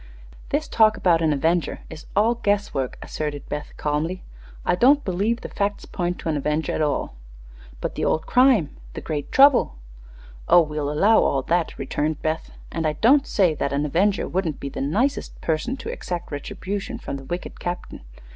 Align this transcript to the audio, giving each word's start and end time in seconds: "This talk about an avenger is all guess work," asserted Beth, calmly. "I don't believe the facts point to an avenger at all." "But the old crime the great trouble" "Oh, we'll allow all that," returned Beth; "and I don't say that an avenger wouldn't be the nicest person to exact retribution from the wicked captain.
"This 0.49 0.67
talk 0.67 0.97
about 0.97 1.21
an 1.21 1.31
avenger 1.31 1.81
is 1.87 2.07
all 2.15 2.33
guess 2.33 2.73
work," 2.73 2.97
asserted 3.03 3.47
Beth, 3.47 3.73
calmly. 3.77 4.23
"I 4.65 4.73
don't 4.73 5.05
believe 5.05 5.41
the 5.41 5.47
facts 5.47 5.85
point 5.85 6.17
to 6.17 6.29
an 6.29 6.35
avenger 6.37 6.73
at 6.73 6.81
all." 6.81 7.13
"But 7.81 7.93
the 7.93 8.03
old 8.03 8.25
crime 8.25 8.75
the 8.95 9.01
great 9.01 9.31
trouble" 9.31 9.75
"Oh, 10.49 10.61
we'll 10.61 10.89
allow 10.91 11.19
all 11.19 11.43
that," 11.43 11.77
returned 11.77 12.19
Beth; 12.23 12.49
"and 12.71 12.87
I 12.87 12.93
don't 12.93 13.27
say 13.27 13.53
that 13.53 13.71
an 13.73 13.85
avenger 13.85 14.27
wouldn't 14.27 14.59
be 14.59 14.69
the 14.69 14.81
nicest 14.81 15.39
person 15.39 15.77
to 15.77 15.89
exact 15.89 16.31
retribution 16.31 16.97
from 16.97 17.17
the 17.17 17.23
wicked 17.25 17.59
captain. 17.59 18.01